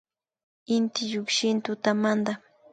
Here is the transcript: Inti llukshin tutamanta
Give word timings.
Inti 0.75 1.01
llukshin 1.11 1.57
tutamanta 1.65 2.31